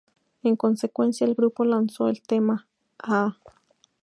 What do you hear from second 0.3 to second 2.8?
En consecuencia, el grupo lanzó el tema,